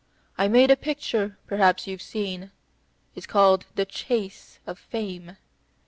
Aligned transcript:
"I 0.35 0.47
made 0.47 0.71
a 0.71 0.75
picture 0.75 1.37
perhaps 1.45 1.85
you've 1.85 2.01
seen, 2.01 2.49
'tis 3.13 3.27
called 3.27 3.67
the 3.75 3.85
`Chase 3.85 4.57
of 4.65 4.79
Fame.' 4.79 5.37